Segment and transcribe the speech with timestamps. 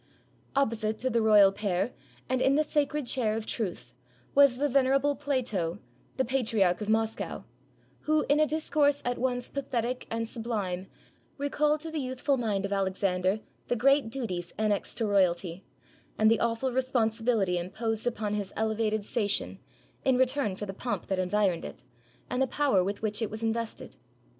[0.55, 1.91] Opposite to the royal pair,
[2.27, 3.93] and in the sacred chair of truth,
[4.33, 5.77] was the venerable Plato,
[6.17, 7.43] the Patriarch of Moscow;
[8.05, 10.87] who, in a discourse at once pathetic and sublime,
[11.37, 15.63] recalled to the youthful mind of Alexander the great duties annexed to royalty,
[16.17, 19.59] and the awful responsibility imposed upon his elevated sta tion,
[20.03, 21.83] in return for the pomp that environed it,
[22.27, 23.97] and the power with which it was invested.